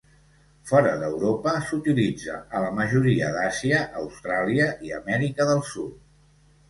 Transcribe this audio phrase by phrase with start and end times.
[0.69, 5.97] Fora d'Europa, s'utilitza a la majoria d'Àsia, Austràlia i Amèrica del Sud.